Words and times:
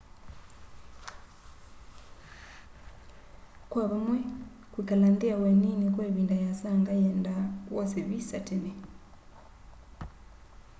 kwa 3.71 3.83
vamwe 3.91 4.19
kwĩkala 4.71 5.05
nthĩ 5.13 5.25
ya 5.31 5.35
ũenĩnĩ 5.43 5.71
kwa 5.93 6.03
ĩvĩnda 6.09 6.35
yĩasanga 6.41 6.91
yĩenda 6.99 7.35
wose 7.75 7.97
vĩsa 8.09 8.37
tene 8.47 8.71